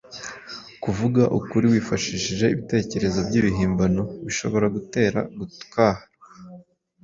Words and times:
Kuvuga 0.83 1.21
ukuri 1.37 1.65
wifashishije 1.73 2.45
ibitekerezo 2.53 3.19
by’ibihimbano 3.27 4.01
bishobora 4.25 4.65
gutera 4.75 5.19
gutwarwa, 5.39 6.25